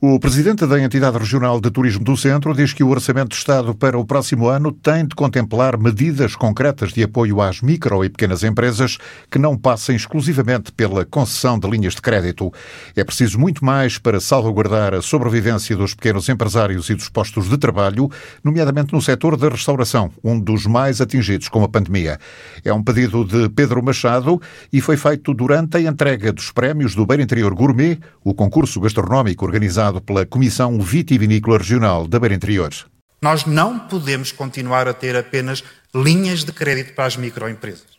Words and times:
O 0.00 0.20
presidente 0.20 0.64
da 0.64 0.80
entidade 0.80 1.18
regional 1.18 1.60
de 1.60 1.72
turismo 1.72 2.04
do 2.04 2.16
Centro 2.16 2.54
diz 2.54 2.72
que 2.72 2.84
o 2.84 2.88
orçamento 2.88 3.30
do 3.30 3.34
Estado 3.34 3.74
para 3.74 3.98
o 3.98 4.04
próximo 4.04 4.46
ano 4.46 4.70
tem 4.70 5.04
de 5.04 5.12
contemplar 5.12 5.76
medidas 5.76 6.36
concretas 6.36 6.92
de 6.92 7.02
apoio 7.02 7.40
às 7.40 7.60
micro 7.60 8.04
e 8.04 8.08
pequenas 8.08 8.44
empresas 8.44 8.96
que 9.28 9.40
não 9.40 9.58
passem 9.58 9.96
exclusivamente 9.96 10.70
pela 10.70 11.04
concessão 11.04 11.58
de 11.58 11.68
linhas 11.68 11.96
de 11.96 12.00
crédito. 12.00 12.52
É 12.94 13.02
preciso 13.02 13.40
muito 13.40 13.64
mais 13.64 13.98
para 13.98 14.20
salvaguardar 14.20 14.94
a 14.94 15.02
sobrevivência 15.02 15.76
dos 15.76 15.94
pequenos 15.94 16.28
empresários 16.28 16.88
e 16.90 16.94
dos 16.94 17.08
postos 17.08 17.48
de 17.48 17.58
trabalho, 17.58 18.08
nomeadamente 18.44 18.92
no 18.92 19.02
setor 19.02 19.36
da 19.36 19.48
restauração, 19.48 20.12
um 20.22 20.38
dos 20.38 20.64
mais 20.64 21.00
atingidos 21.00 21.48
com 21.48 21.64
a 21.64 21.68
pandemia. 21.68 22.20
É 22.64 22.72
um 22.72 22.84
pedido 22.84 23.24
de 23.24 23.48
Pedro 23.48 23.82
Machado 23.82 24.40
e 24.72 24.80
foi 24.80 24.96
feito 24.96 25.34
durante 25.34 25.76
a 25.76 25.80
entrega 25.80 26.32
dos 26.32 26.52
prémios 26.52 26.94
do 26.94 27.04
Beira 27.04 27.24
Interior 27.24 27.52
Gourmet, 27.52 27.98
o 28.22 28.32
concurso 28.32 28.80
gastronómico 28.80 29.44
organizado 29.44 29.87
pela 30.00 30.26
Comissão 30.26 30.80
Vitivinícola 30.80 31.58
Regional 31.58 32.06
da 32.06 32.18
Beira 32.18 32.34
Interior. 32.34 32.72
Nós 33.20 33.44
não 33.44 33.78
podemos 33.78 34.30
continuar 34.30 34.86
a 34.86 34.94
ter 34.94 35.16
apenas 35.16 35.64
linhas 35.94 36.44
de 36.44 36.52
crédito 36.52 36.94
para 36.94 37.06
as 37.06 37.16
microempresas. 37.16 37.98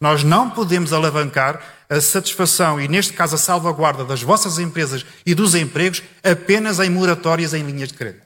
Nós 0.00 0.22
não 0.22 0.50
podemos 0.50 0.92
alavancar 0.92 1.60
a 1.88 2.00
satisfação 2.00 2.80
e, 2.80 2.86
neste 2.86 3.12
caso, 3.12 3.34
a 3.34 3.38
salvaguarda 3.38 4.04
das 4.04 4.22
vossas 4.22 4.58
empresas 4.58 5.04
e 5.24 5.34
dos 5.34 5.54
empregos 5.54 6.02
apenas 6.22 6.78
em 6.78 6.90
moratórias 6.90 7.54
em 7.54 7.64
linhas 7.64 7.88
de 7.88 7.94
crédito. 7.94 8.22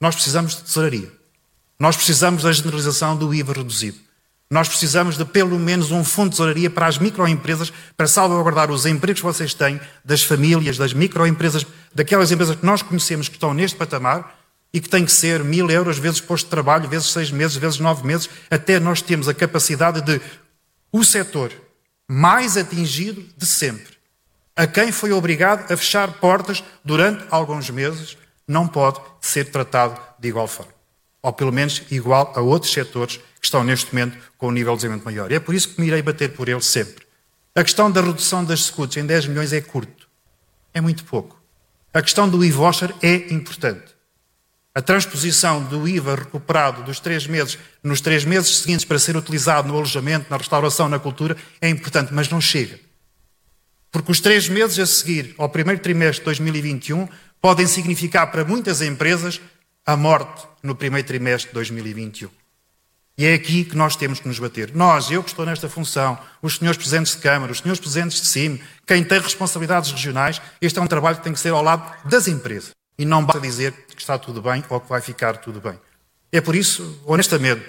Nós 0.00 0.14
precisamos 0.14 0.56
de 0.56 0.62
tesouraria. 0.62 1.12
Nós 1.78 1.96
precisamos 1.96 2.42
da 2.42 2.52
generalização 2.52 3.16
do 3.16 3.34
IVA 3.34 3.52
reduzido. 3.52 3.98
Nós 4.50 4.66
precisamos 4.66 5.18
de 5.18 5.24
pelo 5.26 5.58
menos 5.58 5.90
um 5.90 6.02
fundo 6.02 6.30
de 6.30 6.36
tesouraria 6.36 6.70
para 6.70 6.86
as 6.86 6.96
microempresas, 6.96 7.70
para 7.96 8.06
salvaguardar 8.06 8.70
os 8.70 8.86
empregos 8.86 9.20
que 9.20 9.26
vocês 9.26 9.52
têm, 9.52 9.78
das 10.02 10.22
famílias, 10.22 10.78
das 10.78 10.94
microempresas, 10.94 11.66
daquelas 11.94 12.32
empresas 12.32 12.56
que 12.56 12.64
nós 12.64 12.80
conhecemos 12.80 13.28
que 13.28 13.34
estão 13.34 13.52
neste 13.52 13.76
patamar 13.76 14.38
e 14.72 14.80
que 14.80 14.88
têm 14.88 15.04
que 15.04 15.12
ser 15.12 15.44
mil 15.44 15.70
euros 15.70 15.98
vezes 15.98 16.20
posto 16.20 16.44
de 16.44 16.50
trabalho, 16.50 16.88
vezes 16.88 17.10
seis 17.10 17.30
meses, 17.30 17.56
vezes 17.56 17.78
nove 17.78 18.06
meses, 18.06 18.28
até 18.50 18.80
nós 18.80 19.02
temos 19.02 19.28
a 19.28 19.34
capacidade 19.34 20.00
de 20.00 20.20
o 20.90 21.04
setor 21.04 21.52
mais 22.06 22.56
atingido 22.56 23.22
de 23.36 23.44
sempre, 23.44 23.98
a 24.56 24.66
quem 24.66 24.90
foi 24.90 25.12
obrigado 25.12 25.70
a 25.70 25.76
fechar 25.76 26.10
portas 26.14 26.64
durante 26.82 27.24
alguns 27.30 27.68
meses, 27.68 28.16
não 28.46 28.66
pode 28.66 28.98
ser 29.20 29.50
tratado 29.50 30.00
de 30.18 30.28
igual 30.28 30.48
forma. 30.48 30.72
Ou 31.20 31.32
pelo 31.32 31.52
menos 31.52 31.82
igual 31.90 32.32
a 32.34 32.40
outros 32.40 32.72
setores 32.72 33.20
que 33.40 33.46
estão 33.46 33.62
neste 33.64 33.94
momento 33.94 34.16
com 34.36 34.48
um 34.48 34.52
nível 34.52 34.72
de 34.74 34.78
desenvolvimento 34.78 35.04
maior. 35.04 35.32
E 35.32 35.34
é 35.34 35.40
por 35.40 35.54
isso 35.54 35.68
que 35.70 35.80
me 35.80 35.86
irei 35.86 36.02
bater 36.02 36.32
por 36.32 36.48
ele 36.48 36.62
sempre. 36.62 37.06
A 37.54 37.62
questão 37.62 37.90
da 37.90 38.00
redução 38.00 38.44
das 38.44 38.60
scuts 38.60 38.96
em 38.96 39.06
10 39.06 39.26
milhões 39.26 39.52
é 39.52 39.60
curto. 39.60 40.08
É 40.72 40.80
muito 40.80 41.04
pouco. 41.04 41.40
A 41.92 42.02
questão 42.02 42.28
do 42.28 42.44
e-voucher 42.44 42.94
é 43.02 43.32
importante. 43.32 43.98
A 44.74 44.80
transposição 44.80 45.64
do 45.64 45.88
IVA 45.88 46.14
recuperado 46.14 46.84
dos 46.84 47.00
três 47.00 47.26
meses 47.26 47.58
nos 47.82 48.00
três 48.00 48.24
meses 48.24 48.58
seguintes 48.58 48.84
para 48.84 48.98
ser 48.98 49.16
utilizado 49.16 49.66
no 49.66 49.74
alojamento, 49.74 50.26
na 50.30 50.36
restauração, 50.36 50.88
na 50.88 51.00
cultura, 51.00 51.36
é 51.60 51.68
importante, 51.68 52.14
mas 52.14 52.28
não 52.28 52.40
chega. 52.40 52.78
Porque 53.90 54.12
os 54.12 54.20
três 54.20 54.48
meses 54.48 54.78
a 54.78 54.86
seguir 54.86 55.34
ao 55.36 55.48
primeiro 55.48 55.80
trimestre 55.80 56.20
de 56.20 56.26
2021 56.26 57.08
podem 57.40 57.66
significar 57.66 58.30
para 58.30 58.44
muitas 58.44 58.80
empresas 58.80 59.40
a 59.84 59.96
morte 59.96 60.46
no 60.62 60.76
primeiro 60.76 61.08
trimestre 61.08 61.48
de 61.48 61.54
2021. 61.54 62.37
E 63.18 63.26
é 63.26 63.34
aqui 63.34 63.64
que 63.64 63.76
nós 63.76 63.96
temos 63.96 64.20
que 64.20 64.28
nos 64.28 64.38
bater. 64.38 64.72
Nós, 64.76 65.10
eu 65.10 65.24
que 65.24 65.30
estou 65.30 65.44
nesta 65.44 65.68
função, 65.68 66.16
os 66.40 66.54
senhores 66.54 66.78
presidentes 66.78 67.16
de 67.16 67.18
Câmara, 67.18 67.50
os 67.50 67.58
senhores 67.58 67.80
presidentes 67.80 68.20
de 68.20 68.28
CIM, 68.28 68.60
quem 68.86 69.02
tem 69.02 69.20
responsabilidades 69.20 69.90
regionais, 69.90 70.40
este 70.60 70.78
é 70.78 70.82
um 70.82 70.86
trabalho 70.86 71.16
que 71.16 71.24
tem 71.24 71.32
que 71.32 71.40
ser 71.40 71.48
ao 71.48 71.60
lado 71.60 71.92
das 72.08 72.28
empresas. 72.28 72.70
E 72.96 73.04
não 73.04 73.24
basta 73.24 73.40
dizer 73.40 73.72
que 73.88 74.00
está 74.00 74.16
tudo 74.16 74.40
bem 74.40 74.62
ou 74.68 74.80
que 74.80 74.88
vai 74.88 75.00
ficar 75.00 75.38
tudo 75.38 75.60
bem. 75.60 75.76
É 76.30 76.40
por 76.40 76.54
isso, 76.54 77.02
honestamente, 77.04 77.66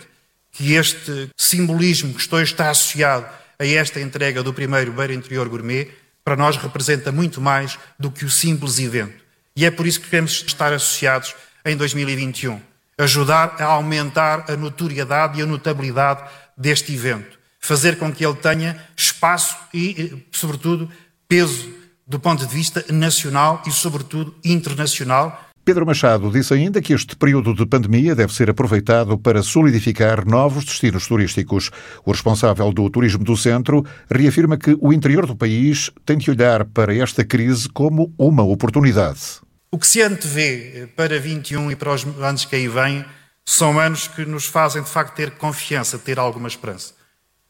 que 0.52 0.74
este 0.74 1.32
simbolismo 1.36 2.14
que 2.14 2.22
estou, 2.22 2.40
está 2.42 2.70
associado 2.70 3.26
a 3.58 3.66
esta 3.66 4.00
entrega 4.00 4.44
do 4.44 4.54
primeiro 4.54 4.94
Beira 4.94 5.16
Interior 5.16 5.50
Gourmet, 5.50 5.90
para 6.24 6.36
nós 6.36 6.58
representa 6.58 7.12
muito 7.12 7.42
mais 7.42 7.80
do 7.98 8.12
que 8.12 8.24
o 8.24 8.30
simples 8.30 8.78
evento. 8.78 9.24
E 9.56 9.66
é 9.66 9.72
por 9.72 9.88
isso 9.88 10.00
que 10.00 10.10
queremos 10.10 10.44
estar 10.46 10.72
associados 10.72 11.34
em 11.66 11.76
2021 11.76 12.69
ajudar 13.00 13.56
a 13.60 13.66
aumentar 13.66 14.46
a 14.50 14.58
notoriedade 14.58 15.40
e 15.40 15.42
a 15.42 15.46
notabilidade 15.46 16.30
deste 16.58 16.94
evento, 16.94 17.40
fazer 17.60 17.98
com 17.98 18.12
que 18.12 18.26
ele 18.26 18.36
tenha 18.36 18.78
espaço 18.96 19.56
e, 19.74 20.26
sobretudo, 20.32 20.90
peso 21.28 21.74
do 22.06 22.20
ponto 22.20 22.46
de 22.46 22.54
vista 22.54 22.84
nacional 22.92 23.64
e, 23.66 23.72
sobretudo, 23.72 24.36
internacional. 24.44 25.46
Pedro 25.64 25.86
Machado 25.86 26.32
disse 26.32 26.54
ainda 26.54 26.82
que 26.82 26.94
este 26.94 27.16
período 27.16 27.54
de 27.54 27.66
pandemia 27.66 28.16
deve 28.16 28.34
ser 28.34 28.50
aproveitado 28.50 29.18
para 29.18 29.44
solidificar 29.44 30.28
novos 30.28 30.66
destinos 30.66 31.08
turísticos. 31.08 31.70
O 32.04 32.12
responsável 32.12 32.74
do 32.74 32.90
Turismo 32.90 33.24
do 33.24 33.38
Centro 33.38 33.86
reafirma 34.10 34.58
que 34.58 34.76
o 34.82 34.92
interior 34.92 35.28
do 35.28 35.36
país 35.36 35.92
tem 36.04 36.18
de 36.18 36.32
olhar 36.32 36.66
para 36.66 36.96
esta 36.96 37.24
crise 37.24 37.70
como 37.70 38.12
uma 38.18 38.42
oportunidade. 38.42 39.42
O 39.72 39.78
que 39.78 39.88
se 39.88 40.02
antevê 40.02 40.90
para 40.96 41.20
21 41.20 41.72
e 41.72 41.76
para 41.76 41.94
os 41.94 42.04
anos 42.04 42.46
que 42.46 42.56
aí 42.56 42.68
vêm 42.68 43.06
são 43.46 43.80
anos 43.80 44.08
que 44.08 44.26
nos 44.26 44.46
fazem, 44.46 44.82
de 44.82 44.90
facto, 44.90 45.16
ter 45.16 45.32
confiança, 45.32 45.98
ter 45.98 46.20
alguma 46.20 46.48
esperança. 46.48 46.94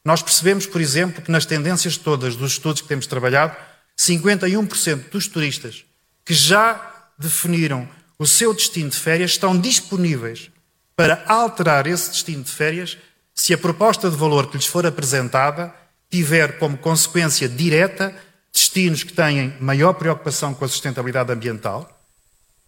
Nós 0.04 0.22
percebemos, 0.22 0.66
por 0.66 0.80
exemplo, 0.80 1.22
que 1.22 1.30
nas 1.30 1.44
tendências 1.44 1.96
todas 1.96 2.36
dos 2.36 2.52
estudos 2.52 2.80
que 2.82 2.88
temos 2.88 3.06
trabalhado, 3.06 3.54
51% 3.98 5.10
dos 5.10 5.26
turistas 5.28 5.84
que 6.24 6.32
já 6.32 7.10
definiram 7.18 7.88
o 8.18 8.26
seu 8.26 8.54
destino 8.54 8.90
de 8.90 8.96
férias 8.96 9.32
estão 9.32 9.58
disponíveis 9.58 10.50
para 10.96 11.24
alterar 11.26 11.86
esse 11.86 12.10
destino 12.10 12.42
de 12.42 12.50
férias 12.50 12.98
se 13.34 13.54
a 13.54 13.58
proposta 13.58 14.10
de 14.10 14.16
valor 14.16 14.50
que 14.50 14.56
lhes 14.56 14.66
for 14.66 14.86
apresentada 14.86 15.74
tiver 16.10 16.58
como 16.58 16.76
consequência 16.76 17.48
direta 17.48 18.14
destinos 18.52 19.02
que 19.02 19.12
têm 19.12 19.54
maior 19.60 19.94
preocupação 19.94 20.52
com 20.52 20.64
a 20.64 20.68
sustentabilidade 20.68 21.32
ambiental, 21.32 21.99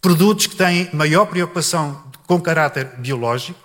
produtos 0.03 0.47
que 0.47 0.55
têm 0.57 0.89
maior 0.91 1.25
preocupação 1.27 2.03
com 2.27 2.41
caráter 2.41 2.87
biológico 2.97 3.57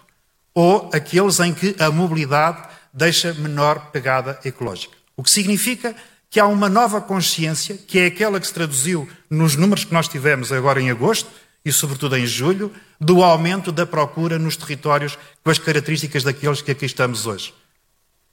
ou 0.54 0.88
aqueles 0.94 1.41
em 1.41 1.53
que 1.53 1.75
a 1.81 1.91
mobilidade 1.91 2.62
deixa 2.94 3.34
menor 3.34 3.91
pegada 3.91 4.38
ecológica. 4.44 4.97
O 5.16 5.22
que 5.25 5.31
significa 5.31 5.97
que 6.31 6.38
há 6.38 6.47
uma 6.47 6.69
nova 6.69 7.00
consciência, 7.00 7.77
que 7.77 7.98
é 7.98 8.06
aquela 8.06 8.38
que 8.38 8.47
se 8.47 8.54
traduziu 8.54 9.09
nos 9.28 9.56
números 9.56 9.84
que 9.84 9.93
nós 9.93 10.06
tivemos 10.06 10.53
agora 10.53 10.81
em 10.81 10.93
agosto 10.93 11.28
e, 11.65 11.72
sobretudo, 11.72 12.16
em 12.16 12.25
julho, 12.25 12.72
do 13.00 13.25
aumento 13.25 13.72
da 13.72 13.84
procura 13.84 14.38
nos 14.38 14.56
territórios 14.56 15.19
com 15.43 15.50
as 15.50 15.59
características 15.59 16.22
daqueles 16.22 16.62
que 16.62 16.71
aqui 16.71 16.87
estamos 16.87 17.27
hoje. 17.27 17.53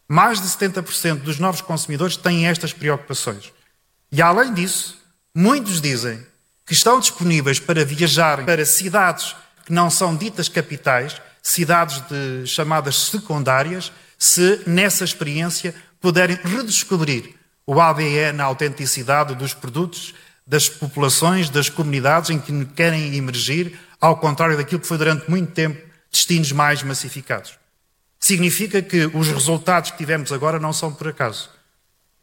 Mais 0.07 0.39
de 0.39 0.47
70% 0.47 1.21
dos 1.21 1.39
novos 1.39 1.61
consumidores 1.61 2.17
têm 2.17 2.45
estas 2.45 2.71
preocupações. 2.71 3.51
E, 4.11 4.21
além 4.21 4.53
disso, 4.53 4.95
muitos 5.33 5.81
dizem 5.81 6.23
que 6.65 6.73
estão 6.73 6.99
disponíveis 6.99 7.59
para 7.59 7.85
viajar 7.85 8.43
para 8.45 8.65
cidades 8.65 9.35
que 9.65 9.73
não 9.73 9.89
são 9.89 10.15
ditas 10.15 10.47
capitais, 10.47 11.21
cidades 11.41 12.01
de, 12.07 12.47
chamadas 12.47 12.95
secundárias, 12.95 13.91
se 14.17 14.61
nessa 14.65 15.03
experiência 15.03 15.75
puderem 15.99 16.37
redescobrir 16.43 17.35
o 17.65 17.79
ADN, 17.81 18.37
na 18.37 18.43
autenticidade 18.43 19.35
dos 19.35 19.53
produtos, 19.53 20.13
das 20.45 20.69
populações, 20.69 21.49
das 21.49 21.69
comunidades 21.69 22.29
em 22.29 22.39
que 22.39 22.65
querem 22.65 23.15
emergir, 23.15 23.79
ao 23.99 24.17
contrário 24.17 24.55
daquilo 24.55 24.79
que 24.81 24.87
foi 24.87 24.97
durante 24.97 25.29
muito 25.29 25.51
tempo 25.51 25.81
destinos 26.11 26.51
mais 26.51 26.83
massificados. 26.83 27.57
Significa 28.19 28.81
que 28.81 29.05
os 29.07 29.27
resultados 29.27 29.91
que 29.91 29.97
tivemos 29.97 30.31
agora 30.31 30.59
não 30.59 30.71
são 30.71 30.93
por 30.93 31.07
acaso. 31.07 31.49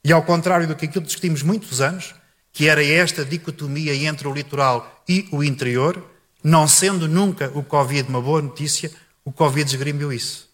E 0.04 0.12
ao 0.12 0.22
contrário 0.22 0.66
do 0.66 0.74
que 0.74 0.86
aquilo 0.86 1.04
discutimos 1.04 1.42
muitos 1.42 1.80
anos, 1.80 2.14
que 2.52 2.68
era 2.68 2.84
esta 2.84 3.24
dicotomia 3.24 3.94
entre 3.94 4.28
o 4.28 4.34
litoral 4.34 5.02
e 5.08 5.26
o 5.32 5.42
interior, 5.42 6.04
não 6.44 6.68
sendo 6.68 7.08
nunca 7.08 7.50
o 7.54 7.62
Covid 7.62 8.08
uma 8.08 8.20
boa 8.20 8.42
notícia, 8.42 8.90
o 9.24 9.32
Covid 9.32 9.68
esgrimiu 9.68 10.12
isso 10.12 10.50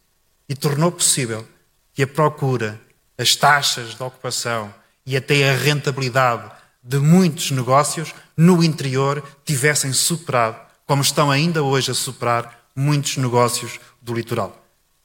e 0.49 0.55
tornou 0.55 0.93
possível 0.93 1.47
que 1.93 2.03
a 2.03 2.07
procura, 2.07 2.81
as 3.19 3.35
taxas 3.35 3.95
de 3.95 4.03
ocupação 4.03 4.73
e 5.05 5.17
até 5.17 5.51
a 5.51 5.57
rentabilidade 5.57 6.51
de 6.83 6.99
muitos 6.99 7.51
negócios 7.51 8.15
no 8.37 8.63
interior 8.63 9.23
tivessem 9.45 9.93
superado, 9.93 10.57
como 10.87 11.03
estão 11.03 11.31
ainda 11.31 11.63
hoje 11.63 11.91
a 11.91 11.95
superar 11.95 12.63
muitos 12.75 13.17
negócios 13.17 13.81
do 14.01 14.15
litoral. 14.15 14.57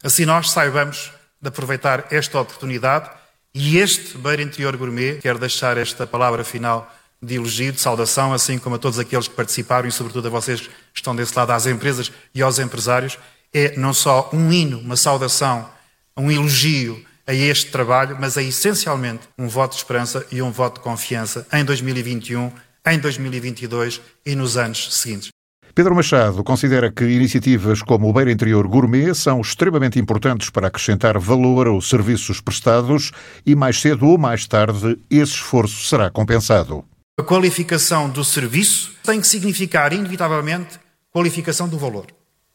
Assim 0.04 0.26
nós 0.26 0.52
saibamos 0.52 1.12
de 1.42 1.48
aproveitar 1.48 2.08
esta 2.12 2.40
oportunidade 2.40 3.10
e 3.56 3.78
este 3.78 4.18
Beira 4.18 4.42
Interior 4.42 4.76
Gourmet, 4.76 5.20
quero 5.22 5.38
deixar 5.38 5.78
esta 5.78 6.08
palavra 6.08 6.44
final 6.44 6.92
de 7.22 7.36
elogio, 7.36 7.72
de 7.72 7.80
saudação, 7.80 8.34
assim 8.34 8.58
como 8.58 8.76
a 8.76 8.80
todos 8.80 9.00
aqueles 9.00 9.28
que 9.28 9.36
participaram 9.36 9.88
e, 9.88 9.92
sobretudo, 9.92 10.28
a 10.28 10.32
vocês 10.32 10.62
que 10.62 10.70
estão 10.96 11.16
desse 11.16 11.38
lado, 11.38 11.52
às 11.52 11.66
empresas 11.66 12.12
e 12.34 12.42
aos 12.42 12.60
empresários, 12.60 13.18
é 13.54 13.78
não 13.78 13.94
só 13.94 14.30
um 14.34 14.52
hino, 14.52 14.80
uma 14.80 14.98
saudação, 14.98 15.70
um 16.18 16.32
elogio 16.32 17.06
a 17.26 17.34
este 17.34 17.72
trabalho, 17.72 18.18
mas 18.20 18.36
é 18.36 18.44
essencialmente 18.44 19.30
um 19.38 19.48
voto 19.48 19.72
de 19.72 19.78
esperança 19.78 20.26
e 20.32 20.42
um 20.42 20.52
voto 20.52 20.76
de 20.76 20.82
confiança 20.82 21.48
em 21.54 21.64
2021 21.64 22.52
em 22.86 23.00
2022 23.00 24.02
e 24.26 24.36
nos 24.36 24.58
anos 24.58 24.94
seguintes. 24.94 25.30
Pedro 25.76 25.96
Machado 25.96 26.44
considera 26.44 26.92
que 26.92 27.04
iniciativas 27.04 27.82
como 27.82 28.08
o 28.08 28.14
Beira 28.14 28.32
Interior 28.32 28.68
Gourmet 28.68 29.16
são 29.16 29.42
extremamente 29.42 29.98
importantes 29.98 30.52
para 30.52 30.68
acrescentar 30.68 31.18
valor 31.18 31.66
aos 31.66 31.90
serviços 31.90 32.40
prestados 32.40 33.12
e 33.44 33.56
mais 33.56 33.82
cedo 33.82 34.06
ou 34.06 34.16
mais 34.16 34.46
tarde 34.46 35.00
esse 35.10 35.34
esforço 35.34 35.88
será 35.88 36.12
compensado. 36.12 36.86
A 37.18 37.24
qualificação 37.24 38.08
do 38.08 38.24
serviço 38.24 38.94
tem 39.04 39.20
que 39.20 39.28
significar, 39.28 39.94
inevitavelmente, 39.94 40.80
qualificação 41.12 41.68
do 41.68 41.78
valor. 41.78 42.06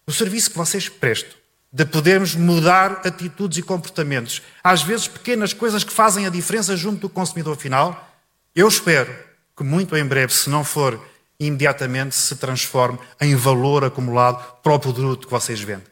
O 0.07 0.13
serviço 0.13 0.53
que 0.53 0.57
vocês 0.57 0.89
prestam, 0.89 1.33
de 1.73 1.85
podermos 1.85 2.37
mudar 2.37 3.03
atitudes 3.05 3.59
e 3.59 3.63
comportamentos, 3.63 4.43
às 4.63 4.85
vezes 4.85 5.09
pequenas 5.09 5.53
coisas 5.53 5.83
que 5.83 5.93
fazem 5.93 6.25
a 6.25 6.31
diferença 6.31 6.77
junto 6.77 7.01
do 7.01 7.09
consumidor 7.09 7.57
final, 7.57 8.17
eu 8.55 8.69
espero 8.69 9.13
que 9.57 9.65
muito 9.65 9.97
em 9.97 10.05
breve, 10.05 10.33
se 10.33 10.49
não 10.49 10.63
for 10.63 11.01
imediatamente 11.39 12.15
se 12.15 12.37
transforme 12.37 12.99
em 13.21 13.35
valor 13.37 13.85
acumulado 13.85 14.61
para 14.63 14.73
o 14.73 14.79
produto 14.79 15.27
que 15.27 15.31
vocês 15.31 15.61
vendem. 15.61 15.87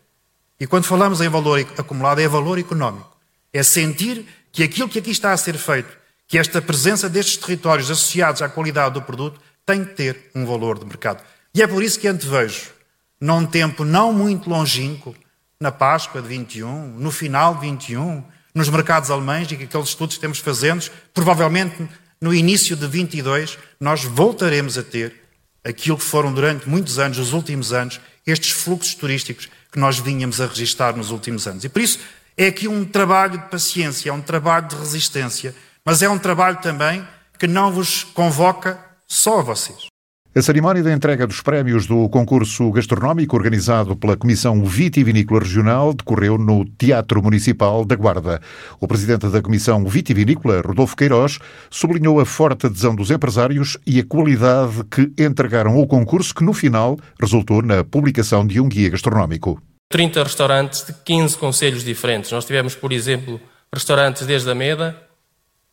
E 0.59 0.67
quando 0.67 0.85
falamos 0.85 1.21
em 1.21 1.29
valor 1.29 1.61
acumulado, 1.77 2.21
é 2.21 2.27
valor 2.27 2.59
económico. 2.59 3.17
É 3.53 3.63
sentir 3.63 4.27
que 4.51 4.63
aquilo 4.63 4.89
que 4.89 4.99
aqui 4.99 5.11
está 5.11 5.33
a 5.33 5.37
ser 5.37 5.57
feito, 5.57 5.97
que 6.27 6.39
esta 6.39 6.61
presença 6.61 7.09
destes 7.09 7.37
territórios 7.37 7.91
associados 7.91 8.43
à 8.43 8.49
qualidade 8.49 8.95
do 8.95 9.03
produto, 9.03 9.41
tem 9.65 9.85
que 9.85 9.95
ter 9.95 10.31
um 10.35 10.47
valor 10.47 10.79
de 10.79 10.87
mercado. 10.87 11.23
E 11.55 11.63
é 11.63 11.67
por 11.67 11.83
isso 11.83 12.01
que 12.01 12.09
antevejo, 12.09 12.71
num 13.21 13.47
tempo 13.47 13.85
não 13.85 14.13
muito 14.13 14.49
longínquo, 14.49 15.15
na 15.61 15.73
Páscoa 15.73 16.21
de 16.21 16.29
21, 16.29 16.99
no 16.99 17.11
final 17.11 17.55
de 17.55 17.63
21, 17.63 18.23
nos 18.55 18.69
mercados 18.69 19.11
alemães 19.11 19.51
e 19.51 19.57
que 19.57 19.65
aqueles 19.65 19.89
estudos 19.89 20.17
que 20.17 20.21
temos 20.21 20.39
fazendo, 20.39 20.91
provavelmente 21.13 21.89
no 22.21 22.35
início 22.35 22.77
de 22.77 22.87
22, 22.87 23.59
nós 23.81 24.05
voltaremos 24.05 24.79
a 24.79 24.83
ter 24.83 25.26
aquilo 25.67 25.99
que 25.99 26.05
foram 26.05 26.33
durante 26.33 26.69
muitos 26.69 26.99
anos, 26.99 27.19
os 27.19 27.33
últimos 27.33 27.73
anos, 27.73 28.01
estes 28.25 28.53
fluxos 28.53 28.95
turísticos 28.95 29.49
que 29.73 29.79
nós 29.79 29.99
vinhamos 29.99 30.41
a 30.41 30.47
registrar 30.47 30.97
nos 30.97 31.11
últimos 31.11 31.47
anos. 31.47 31.65
E 31.65 31.69
por 31.69 31.83
isso 31.83 31.99
é 32.37 32.47
aqui 32.47 32.69
um 32.69 32.85
trabalho 32.85 33.39
de 33.39 33.49
paciência, 33.49 34.11
é 34.11 34.13
um 34.13 34.23
trabalho 34.23 34.69
de 34.69 34.77
resistência, 34.77 35.55
mas 35.85 36.03
é 36.03 36.09
um 36.09 36.19
trabalho 36.19 36.59
também 36.59 37.07
que 37.39 37.47
não 37.47 37.73
vos 37.73 38.05
convoca 38.05 38.79
só 39.07 39.41
a 39.41 39.43
vocês. 39.43 39.87
A 40.37 40.43
cerimónia 40.43 40.83
da 40.83 40.93
entrega 40.93 41.27
dos 41.27 41.41
prémios 41.41 41.87
do 41.87 42.11
concurso 42.11 42.71
gastronómico 42.71 43.35
organizado 43.35 43.97
pela 43.97 44.19
Comissão 44.19 44.63
Vitivinícola 44.63 45.41
Regional 45.41 45.95
decorreu 45.95 46.37
no 46.37 46.63
Teatro 46.77 47.23
Municipal 47.23 47.87
da 47.87 47.97
Guarda. 47.97 48.43
O 48.79 48.87
presidente 48.87 49.29
da 49.29 49.41
Comissão 49.41 49.83
Vitivinícola, 49.87 50.61
Rodolfo 50.61 50.95
Queiroz, 50.95 51.39
sublinhou 51.71 52.21
a 52.21 52.27
forte 52.27 52.67
adesão 52.67 52.95
dos 52.95 53.11
empresários 53.11 53.79
e 53.87 53.99
a 53.99 54.05
qualidade 54.05 54.85
que 54.91 55.11
entregaram 55.19 55.75
ao 55.75 55.87
concurso, 55.87 56.35
que 56.35 56.45
no 56.45 56.53
final 56.53 56.99
resultou 57.19 57.63
na 57.63 57.83
publicação 57.83 58.47
de 58.47 58.61
um 58.61 58.69
guia 58.69 58.91
gastronómico. 58.91 59.59
30 59.89 60.23
restaurantes 60.23 60.85
de 60.85 60.93
15 61.03 61.39
conselhos 61.39 61.83
diferentes. 61.83 62.31
Nós 62.31 62.45
tivemos, 62.45 62.75
por 62.75 62.93
exemplo, 62.93 63.41
restaurantes 63.73 64.27
desde 64.27 64.51
a 64.51 64.55
Meda, 64.55 65.03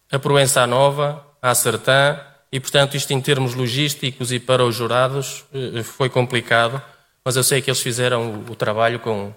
a 0.09 0.18
Proença 0.18 0.66
Nova, 0.66 1.21
a 1.42 1.54
Sertã, 1.54 2.18
e, 2.54 2.60
portanto, 2.60 2.96
isto 2.96 3.12
em 3.12 3.20
termos 3.20 3.56
logísticos 3.56 4.32
e 4.32 4.40
para 4.40 4.64
os 4.64 4.76
jurados 4.76 5.44
eh, 5.52 5.82
foi 5.82 6.08
complicado, 6.08 6.80
mas 7.26 7.36
eu 7.36 7.44
sei 7.44 7.64
que 7.64 7.70
eles 7.72 7.82
fizeram 7.82 8.46
o 8.48 8.56
trabalho 8.56 9.00
com, 9.00 9.34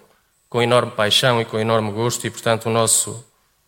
com 0.47 0.61
enorme 0.61 0.91
paixão 0.91 1.41
e 1.41 1.45
com 1.45 1.57
enorme 1.57 1.91
gosto 1.91 2.27
e, 2.27 2.29
portanto, 2.29 2.67
o 2.67 2.69
nosso, 2.69 3.25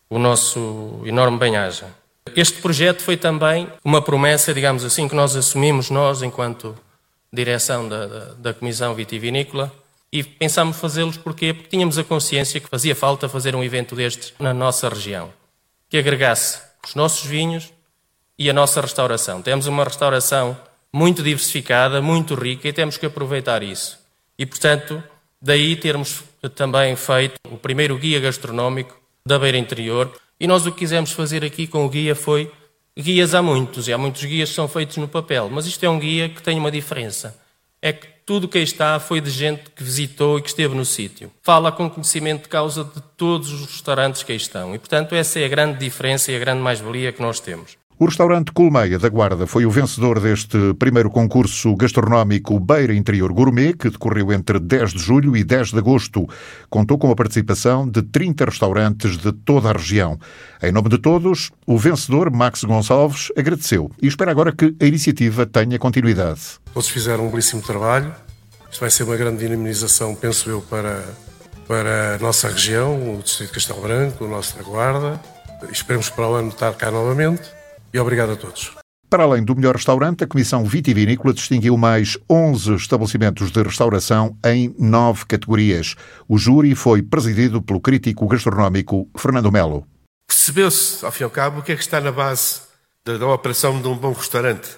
o 0.08 0.20
nosso 0.20 1.02
enorme 1.04 1.36
bem-aja. 1.36 1.88
Este 2.36 2.62
projeto 2.62 3.02
foi 3.02 3.16
também 3.16 3.66
uma 3.84 4.00
promessa, 4.00 4.54
digamos 4.54 4.84
assim, 4.84 5.08
que 5.08 5.16
nós 5.16 5.34
assumimos 5.34 5.90
nós, 5.90 6.22
enquanto 6.22 6.78
direção 7.32 7.88
da, 7.88 8.06
da, 8.06 8.24
da 8.34 8.54
Comissão 8.54 8.94
Vitivinícola, 8.94 9.72
e 10.12 10.22
pensámos 10.22 10.76
fazê-los 10.76 11.16
porquê? 11.16 11.52
Porque 11.52 11.70
tínhamos 11.70 11.98
a 11.98 12.04
consciência 12.04 12.60
que 12.60 12.68
fazia 12.68 12.94
falta 12.94 13.28
fazer 13.28 13.56
um 13.56 13.64
evento 13.64 13.96
destes 13.96 14.32
na 14.38 14.54
nossa 14.54 14.88
região, 14.88 15.32
que 15.88 15.98
agregasse 15.98 16.60
os 16.86 16.94
nossos 16.94 17.26
vinhos, 17.26 17.72
e 18.40 18.48
a 18.48 18.54
nossa 18.54 18.80
restauração. 18.80 19.42
Temos 19.42 19.66
uma 19.66 19.84
restauração 19.84 20.56
muito 20.90 21.22
diversificada, 21.22 22.00
muito 22.00 22.34
rica 22.34 22.66
e 22.66 22.72
temos 22.72 22.96
que 22.96 23.04
aproveitar 23.04 23.62
isso. 23.62 23.98
E, 24.38 24.46
portanto, 24.46 25.02
daí 25.42 25.76
termos 25.76 26.24
também 26.54 26.96
feito 26.96 27.34
o 27.50 27.58
primeiro 27.58 27.98
guia 27.98 28.18
gastronómico 28.18 28.98
da 29.26 29.38
Beira 29.38 29.58
Interior. 29.58 30.10
E 30.40 30.46
nós 30.46 30.64
o 30.64 30.72
que 30.72 30.78
quisemos 30.78 31.12
fazer 31.12 31.44
aqui 31.44 31.66
com 31.66 31.84
o 31.84 31.88
guia 31.90 32.14
foi 32.14 32.50
guias 32.98 33.34
há 33.34 33.42
muitos, 33.42 33.88
e 33.88 33.92
há 33.92 33.98
muitos 33.98 34.24
guias 34.24 34.48
que 34.48 34.54
são 34.54 34.66
feitos 34.66 34.96
no 34.96 35.06
papel, 35.06 35.48
mas 35.50 35.66
isto 35.66 35.84
é 35.84 35.88
um 35.88 35.98
guia 35.98 36.28
que 36.28 36.42
tem 36.42 36.58
uma 36.58 36.70
diferença. 36.70 37.38
É 37.82 37.92
que 37.92 38.06
tudo 38.24 38.48
que 38.48 38.56
aí 38.56 38.64
está 38.64 38.98
foi 38.98 39.20
de 39.20 39.30
gente 39.30 39.70
que 39.70 39.82
visitou 39.82 40.38
e 40.38 40.42
que 40.42 40.48
esteve 40.48 40.74
no 40.74 40.84
sítio. 40.84 41.30
Fala 41.42 41.70
com 41.70 41.90
conhecimento 41.90 42.44
de 42.44 42.48
causa 42.48 42.84
de 42.84 43.02
todos 43.16 43.52
os 43.52 43.66
restaurantes 43.66 44.22
que 44.22 44.32
aí 44.32 44.38
estão. 44.38 44.74
E, 44.74 44.78
portanto, 44.78 45.14
essa 45.14 45.38
é 45.40 45.44
a 45.44 45.48
grande 45.48 45.78
diferença 45.78 46.32
e 46.32 46.36
a 46.36 46.38
grande 46.38 46.60
mais-valia 46.60 47.12
que 47.12 47.20
nós 47.20 47.38
temos. 47.38 47.79
O 48.00 48.06
restaurante 48.06 48.50
Colmeia 48.52 48.98
da 48.98 49.10
Guarda 49.10 49.46
foi 49.46 49.66
o 49.66 49.70
vencedor 49.70 50.18
deste 50.18 50.72
primeiro 50.78 51.10
concurso 51.10 51.76
gastronómico 51.76 52.58
Beira 52.58 52.94
Interior 52.94 53.30
Gourmet, 53.30 53.74
que 53.74 53.90
decorreu 53.90 54.32
entre 54.32 54.58
10 54.58 54.92
de 54.92 54.98
julho 55.00 55.36
e 55.36 55.44
10 55.44 55.72
de 55.72 55.78
agosto. 55.80 56.26
Contou 56.70 56.96
com 56.96 57.10
a 57.10 57.14
participação 57.14 57.86
de 57.86 58.00
30 58.00 58.46
restaurantes 58.46 59.18
de 59.18 59.30
toda 59.32 59.68
a 59.68 59.72
região. 59.74 60.18
Em 60.62 60.72
nome 60.72 60.88
de 60.88 60.96
todos, 60.96 61.50
o 61.66 61.76
vencedor, 61.76 62.30
Max 62.30 62.64
Gonçalves, 62.64 63.30
agradeceu 63.36 63.90
e 64.00 64.06
espera 64.06 64.30
agora 64.30 64.50
que 64.50 64.74
a 64.80 64.86
iniciativa 64.86 65.44
tenha 65.44 65.78
continuidade. 65.78 66.40
Todos 66.72 66.88
fizeram 66.88 67.26
um 67.26 67.30
belíssimo 67.30 67.60
trabalho. 67.60 68.14
Isto 68.70 68.80
vai 68.80 68.88
ser 68.88 69.02
uma 69.02 69.16
grande 69.18 69.46
dinamização, 69.46 70.14
penso 70.14 70.48
eu, 70.48 70.62
para, 70.62 71.04
para 71.68 72.14
a 72.14 72.18
nossa 72.18 72.48
região, 72.48 73.18
o 73.18 73.22
Distrito 73.22 73.48
de 73.48 73.54
Castelo 73.56 73.82
Branco, 73.82 74.24
o 74.24 74.28
nosso 74.28 74.56
da 74.56 74.62
Guarda. 74.62 75.20
Esperemos 75.70 76.08
para 76.08 76.26
o 76.26 76.32
ano 76.32 76.48
estar 76.48 76.72
cá 76.72 76.90
novamente 76.90 77.59
e 77.92 77.98
obrigado 77.98 78.32
a 78.32 78.36
todos. 78.36 78.72
Para 79.10 79.24
além 79.24 79.42
do 79.42 79.56
melhor 79.56 79.74
restaurante, 79.74 80.22
a 80.22 80.26
Comissão 80.26 80.64
Vitivinícola 80.64 81.34
distinguiu 81.34 81.76
mais 81.76 82.16
11 82.30 82.76
estabelecimentos 82.76 83.50
de 83.50 83.60
restauração 83.60 84.38
em 84.44 84.72
nove 84.78 85.24
categorias. 85.26 85.96
O 86.28 86.38
júri 86.38 86.76
foi 86.76 87.02
presidido 87.02 87.60
pelo 87.60 87.80
crítico 87.80 88.28
gastronómico 88.28 89.08
Fernando 89.16 89.50
Melo. 89.50 89.84
Percebeu-se, 90.28 91.04
ao 91.04 91.10
fim 91.10 91.22
e 91.22 91.24
ao 91.24 91.30
cabo, 91.30 91.58
o 91.58 91.62
que 91.62 91.72
é 91.72 91.74
que 91.74 91.82
está 91.82 92.00
na 92.00 92.12
base 92.12 92.60
da, 93.04 93.18
da 93.18 93.26
operação 93.26 93.82
de 93.82 93.88
um 93.88 93.96
bom 93.96 94.12
restaurante. 94.12 94.68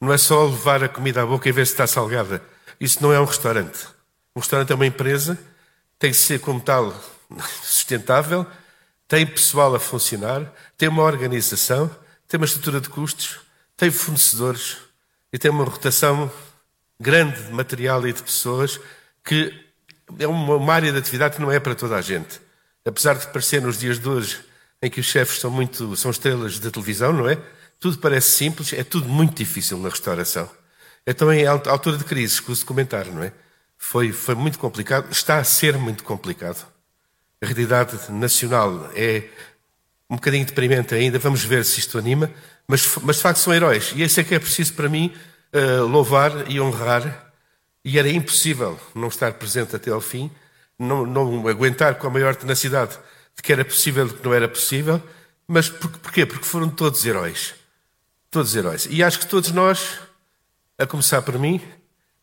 Não 0.00 0.10
é 0.10 0.16
só 0.16 0.46
levar 0.46 0.82
a 0.82 0.88
comida 0.88 1.22
à 1.22 1.26
boca 1.26 1.46
e 1.46 1.52
ver 1.52 1.66
se 1.66 1.72
está 1.72 1.86
salgada. 1.86 2.42
Isso 2.80 3.02
não 3.02 3.12
é 3.12 3.20
um 3.20 3.26
restaurante. 3.26 3.86
Um 4.34 4.40
restaurante 4.40 4.72
é 4.72 4.74
uma 4.74 4.86
empresa, 4.86 5.38
tem 5.98 6.10
que 6.10 6.16
ser 6.16 6.40
como 6.40 6.60
tal 6.60 6.94
sustentável, 7.62 8.46
tem 9.06 9.26
pessoal 9.26 9.74
a 9.74 9.78
funcionar, 9.78 10.50
tem 10.78 10.88
uma 10.88 11.02
organização 11.02 11.90
tem 12.32 12.38
uma 12.38 12.46
estrutura 12.46 12.80
de 12.80 12.88
custos, 12.88 13.40
tem 13.76 13.90
fornecedores 13.90 14.78
e 15.30 15.38
tem 15.38 15.50
uma 15.50 15.64
rotação 15.64 16.32
grande 16.98 17.42
de 17.42 17.52
material 17.52 18.08
e 18.08 18.12
de 18.14 18.22
pessoas 18.22 18.80
que 19.22 19.52
é 20.18 20.26
uma 20.26 20.72
área 20.72 20.90
de 20.90 20.96
atividade 20.96 21.36
que 21.36 21.42
não 21.42 21.52
é 21.52 21.60
para 21.60 21.74
toda 21.74 21.94
a 21.94 22.00
gente. 22.00 22.40
Apesar 22.86 23.18
de 23.18 23.26
parecer 23.26 23.60
nos 23.60 23.78
dias 23.78 23.98
de 23.98 24.08
hoje 24.08 24.42
em 24.80 24.88
que 24.88 24.98
os 24.98 25.04
chefes 25.04 25.40
são 25.40 25.50
muito 25.50 25.94
são 25.94 26.10
estrelas 26.10 26.58
da 26.58 26.70
televisão, 26.70 27.12
não 27.12 27.28
é? 27.28 27.38
Tudo 27.78 27.98
parece 27.98 28.30
simples, 28.30 28.72
é 28.72 28.82
tudo 28.82 29.06
muito 29.10 29.34
difícil 29.34 29.76
na 29.76 29.90
restauração. 29.90 30.48
Então, 31.06 31.30
em 31.30 31.44
altura 31.46 31.98
de 31.98 32.04
crise, 32.04 32.32
escuso 32.32 32.64
comentar, 32.64 33.04
não 33.08 33.22
é? 33.22 33.30
Foi, 33.76 34.10
foi 34.10 34.34
muito 34.34 34.58
complicado, 34.58 35.12
está 35.12 35.36
a 35.36 35.44
ser 35.44 35.76
muito 35.76 36.02
complicado. 36.02 36.66
A 37.42 37.46
realidade 37.46 38.10
nacional 38.10 38.90
é 38.94 39.28
um 40.12 40.16
bocadinho 40.16 40.44
deprimente 40.44 40.94
ainda, 40.94 41.18
vamos 41.18 41.42
ver 41.42 41.64
se 41.64 41.80
isto 41.80 41.96
anima, 41.96 42.30
mas, 42.68 42.86
mas 43.02 43.16
de 43.16 43.22
facto 43.22 43.38
são 43.38 43.54
heróis. 43.54 43.94
E 43.96 44.02
esse 44.02 44.20
é 44.20 44.24
que 44.24 44.34
é 44.34 44.38
preciso 44.38 44.74
para 44.74 44.86
mim 44.86 45.10
uh, 45.54 45.86
louvar 45.86 46.50
e 46.50 46.60
honrar. 46.60 47.32
E 47.82 47.98
era 47.98 48.10
impossível 48.10 48.78
não 48.94 49.08
estar 49.08 49.32
presente 49.32 49.74
até 49.74 49.90
ao 49.90 50.02
fim, 50.02 50.30
não, 50.78 51.06
não 51.06 51.48
aguentar 51.48 51.94
com 51.94 52.06
a 52.06 52.10
maior 52.10 52.36
tenacidade 52.36 52.98
de 53.34 53.42
que 53.42 53.54
era 53.54 53.64
possível 53.64 54.06
e 54.06 54.12
que 54.12 54.22
não 54.22 54.34
era 54.34 54.46
possível. 54.46 55.02
Mas 55.48 55.70
por, 55.70 55.90
porquê? 55.90 56.26
Porque 56.26 56.44
foram 56.44 56.68
todos 56.68 57.06
heróis. 57.06 57.54
Todos 58.30 58.54
heróis. 58.54 58.86
E 58.90 59.02
acho 59.02 59.18
que 59.18 59.26
todos 59.26 59.50
nós, 59.50 59.98
a 60.76 60.86
começar 60.86 61.22
por 61.22 61.38
mim, 61.38 61.58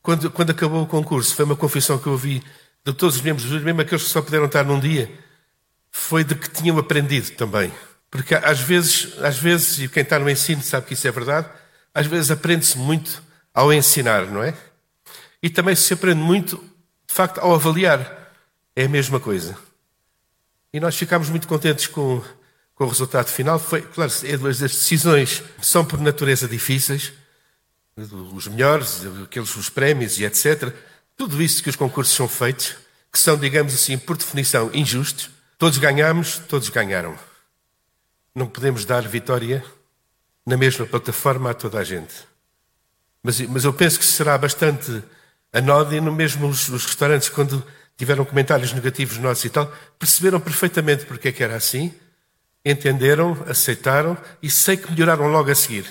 quando, 0.03 0.29
quando 0.29 0.51
acabou 0.51 0.83
o 0.83 0.87
concurso, 0.87 1.33
foi 1.33 1.43
uma 1.43 1.55
confissão 1.55 1.97
que 1.97 2.05
eu 2.05 2.11
ouvi 2.13 2.43
de 2.85 2.93
todos 2.93 3.15
os 3.15 3.21
membros, 3.23 3.45
mesmo 3.45 3.81
aqueles 3.81 4.03
que 4.03 4.09
só 4.11 4.21
puderam 4.21 4.45
estar 4.45 4.63
num 4.63 4.79
dia, 4.79 5.11
foi 5.91 6.23
de 6.23 6.35
que 6.35 6.49
tinham 6.49 6.77
aprendido 6.77 7.31
também. 7.31 7.71
Porque 8.09 8.33
às 8.35 8.59
vezes, 8.59 9.17
às 9.19 9.37
vezes, 9.37 9.79
e 9.79 9.87
quem 9.87 10.03
está 10.03 10.17
no 10.17 10.29
ensino 10.29 10.61
sabe 10.61 10.87
que 10.87 10.93
isso 10.93 11.07
é 11.07 11.11
verdade, 11.11 11.47
às 11.93 12.07
vezes 12.07 12.31
aprende-se 12.31 12.77
muito 12.77 13.21
ao 13.53 13.73
ensinar, 13.73 14.25
não 14.27 14.43
é? 14.43 14.53
E 15.41 15.49
também 15.49 15.75
se 15.75 15.93
aprende 15.93 16.21
muito, 16.21 16.57
de 17.07 17.13
facto, 17.13 17.39
ao 17.39 17.53
avaliar. 17.53 18.17
É 18.75 18.85
a 18.85 18.89
mesma 18.89 19.19
coisa. 19.19 19.57
E 20.73 20.79
nós 20.79 20.95
ficámos 20.95 21.29
muito 21.29 21.47
contentes 21.47 21.87
com, 21.87 22.23
com 22.75 22.83
o 22.83 22.87
resultado 22.87 23.27
final. 23.27 23.59
Foi, 23.59 23.81
claro, 23.81 24.11
é 24.23 24.49
as 24.49 24.59
decisões 24.59 25.43
são 25.61 25.83
por 25.83 25.99
natureza 25.99 26.47
difíceis. 26.47 27.11
os 27.97 28.47
melhores, 28.47 29.01
aqueles 29.23 29.55
os 29.55 29.69
prémios 29.69 30.19
e 30.19 30.25
etc. 30.25 30.73
Tudo 31.17 31.41
isso 31.41 31.61
que 31.61 31.69
os 31.69 31.75
concursos 31.75 32.15
são 32.15 32.27
feitos, 32.27 32.75
que 33.11 33.19
são, 33.19 33.37
digamos 33.37 33.73
assim, 33.73 33.97
por 33.97 34.15
definição, 34.15 34.69
injustos. 34.73 35.29
Todos 35.59 35.77
ganhamos, 35.77 36.39
todos 36.39 36.69
ganharam. 36.69 37.19
Não 38.33 38.47
podemos 38.47 38.85
dar 38.85 39.05
vitória 39.05 39.61
na 40.45 40.55
mesma 40.55 40.85
plataforma 40.85 41.51
a 41.51 41.53
toda 41.53 41.77
a 41.77 41.83
gente. 41.83 42.13
Mas, 43.21 43.41
mas 43.41 43.65
eu 43.65 43.73
penso 43.73 43.99
que 43.99 44.05
será 44.05 44.37
bastante 44.37 45.03
anódino, 45.51 46.13
mesmo 46.13 46.47
os, 46.47 46.69
os 46.69 46.85
restaurantes, 46.85 47.27
quando 47.27 47.61
tiveram 47.97 48.23
comentários 48.23 48.71
negativos 48.71 49.17
nossos 49.17 49.43
e 49.43 49.49
tal, 49.49 49.67
perceberam 49.99 50.39
perfeitamente 50.39 51.05
porque 51.05 51.27
é 51.27 51.31
que 51.33 51.43
era 51.43 51.57
assim, 51.57 51.93
entenderam, 52.63 53.37
aceitaram 53.45 54.17
e 54.41 54.49
sei 54.49 54.77
que 54.77 54.89
melhoraram 54.89 55.27
logo 55.27 55.51
a 55.51 55.55
seguir. 55.55 55.85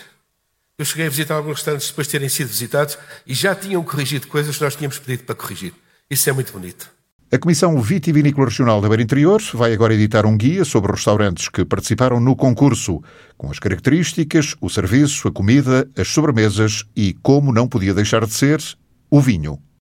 Eu 0.79 0.85
cheguei 0.87 1.09
a 1.09 1.11
visitar 1.11 1.35
alguns 1.35 1.57
restaurantes 1.57 1.89
depois 1.89 2.07
de 2.07 2.13
terem 2.13 2.31
sido 2.31 2.49
visitados 2.49 2.97
e 3.27 3.35
já 3.35 3.55
tinham 3.55 3.85
corrigido 3.85 4.29
coisas 4.29 4.57
que 4.57 4.65
nós 4.65 4.75
tínhamos 4.75 4.99
pedido 4.99 5.25
para 5.25 5.35
corrigir. 5.35 5.75
Isso 6.09 6.31
é 6.31 6.33
muito 6.33 6.55
bonito. 6.55 6.97
A 7.31 7.37
Comissão 7.37 7.79
Vitivinícola 7.79 8.47
Regional 8.47 8.81
da 8.81 8.89
Beira 8.89 9.03
Interior 9.03 9.43
vai 9.53 9.75
agora 9.75 9.93
editar 9.93 10.25
um 10.25 10.35
guia 10.35 10.65
sobre 10.65 10.91
restaurantes 10.91 11.51
que 11.51 11.63
participaram 11.63 12.19
no 12.19 12.35
concurso, 12.35 13.03
com 13.37 13.51
as 13.51 13.59
características, 13.59 14.55
o 14.63 14.71
serviço, 14.71 15.29
a 15.29 15.31
comida, 15.31 15.87
as 15.95 16.09
sobremesas 16.09 16.87
e, 16.97 17.13
como 17.23 17.53
não 17.53 17.69
podia 17.69 17.93
deixar 17.93 18.25
de 18.25 18.33
ser, 18.33 18.63
o 19.11 19.21
vinho. 19.21 19.59